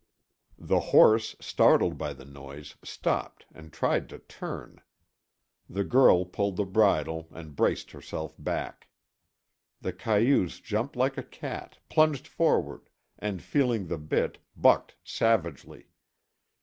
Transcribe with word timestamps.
The 0.57 0.79
horse, 0.79 1.35
startled 1.39 1.99
by 1.99 2.13
the 2.13 2.25
noise, 2.25 2.75
stopped 2.83 3.45
and 3.53 3.71
tried 3.71 4.09
to 4.09 4.17
turn. 4.17 4.81
The 5.69 5.83
girl 5.83 6.25
pulled 6.25 6.57
the 6.57 6.65
bridle 6.65 7.27
and 7.29 7.55
braced 7.55 7.91
herself 7.91 8.33
back. 8.39 8.87
The 9.79 9.93
cayuse 9.93 10.59
jumped 10.59 10.95
like 10.95 11.19
a 11.19 11.23
cat, 11.23 11.77
plunged 11.87 12.25
forward, 12.27 12.89
and 13.19 13.43
feeling 13.43 13.85
the 13.85 13.99
bit, 13.99 14.39
bucked 14.57 14.95
savagely. 15.03 15.91